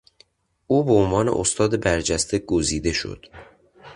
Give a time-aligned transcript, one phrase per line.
[0.67, 3.25] او به عنوان استاد برجسته گزیده شد.